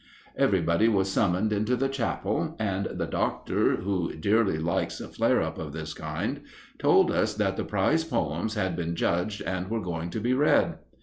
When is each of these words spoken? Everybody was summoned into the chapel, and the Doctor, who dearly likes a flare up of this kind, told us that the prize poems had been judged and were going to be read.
Everybody 0.35 0.87
was 0.87 1.11
summoned 1.11 1.53
into 1.53 1.75
the 1.75 1.87
chapel, 1.87 2.55
and 2.57 2.87
the 2.87 3.05
Doctor, 3.05 3.75
who 3.75 4.15
dearly 4.15 4.57
likes 4.57 4.99
a 4.99 5.07
flare 5.07 5.43
up 5.43 5.59
of 5.59 5.73
this 5.73 5.93
kind, 5.93 6.41
told 6.79 7.11
us 7.11 7.35
that 7.35 7.55
the 7.55 7.63
prize 7.63 8.03
poems 8.03 8.55
had 8.55 8.75
been 8.75 8.95
judged 8.95 9.43
and 9.43 9.69
were 9.69 9.79
going 9.79 10.09
to 10.09 10.19
be 10.19 10.33
read. 10.33 10.79